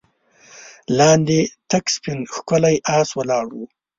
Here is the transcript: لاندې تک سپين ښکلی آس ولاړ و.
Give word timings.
لاندې 0.97 1.39
تک 1.69 1.85
سپين 1.95 2.19
ښکلی 2.33 2.75
آس 2.97 3.09
ولاړ 3.17 3.45
و. 3.55 3.59